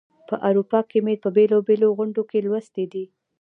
[0.27, 3.05] په اروپا کې مي په بېلو بېلو غونډو کې لوستې دي.